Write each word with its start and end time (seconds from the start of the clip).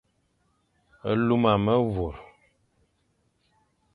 Luma 1.27 1.53
memvur, 1.65 2.15